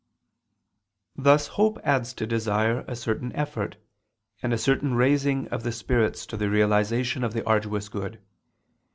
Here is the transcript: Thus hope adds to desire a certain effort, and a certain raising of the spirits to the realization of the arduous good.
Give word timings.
Thus 1.15 1.45
hope 1.45 1.77
adds 1.83 2.11
to 2.15 2.25
desire 2.25 2.79
a 2.87 2.95
certain 2.95 3.31
effort, 3.35 3.75
and 4.41 4.51
a 4.51 4.57
certain 4.57 4.95
raising 4.95 5.47
of 5.49 5.61
the 5.61 5.71
spirits 5.71 6.25
to 6.25 6.37
the 6.37 6.49
realization 6.49 7.23
of 7.23 7.33
the 7.33 7.45
arduous 7.45 7.87
good. 7.87 8.19